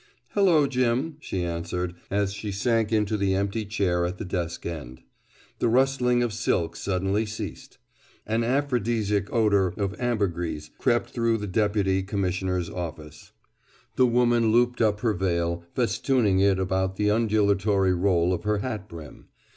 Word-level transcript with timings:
"Hello, 0.29 0.65
Jim!" 0.65 1.17
she 1.19 1.43
answered, 1.43 1.93
as 2.09 2.33
she 2.33 2.51
sank 2.51 2.91
into 2.91 3.17
the 3.17 3.35
empty 3.35 3.65
chair 3.65 4.03
at 4.03 4.17
the 4.17 4.25
desk 4.25 4.65
end. 4.65 5.03
The 5.59 5.67
rustling 5.67 6.23
of 6.23 6.33
silk 6.33 6.75
suddenly 6.75 7.23
ceased. 7.27 7.77
An 8.25 8.43
aphrodisiac 8.43 9.31
odor 9.31 9.67
of 9.77 9.93
ambergris 10.01 10.71
crept 10.79 11.11
through 11.11 11.37
the 11.37 11.45
Deputy 11.45 12.01
Commissioner's 12.01 12.67
office. 12.67 13.31
The 13.95 14.07
woman 14.07 14.51
looped 14.51 14.81
up 14.81 15.01
her 15.01 15.13
veil, 15.13 15.65
festooning 15.75 16.39
it 16.39 16.57
about 16.57 16.95
the 16.95 17.11
undulatory 17.11 17.93
roll 17.93 18.33
of 18.33 18.41
her 18.43 18.57
hat 18.57 18.89
brim. 18.89 19.25